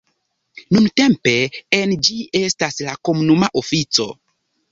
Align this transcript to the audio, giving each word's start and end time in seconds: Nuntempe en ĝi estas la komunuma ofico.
Nuntempe 0.77 1.33
en 1.81 1.93
ĝi 2.07 2.17
estas 2.41 2.79
la 2.87 2.97
komunuma 3.09 3.53
ofico. 3.63 4.09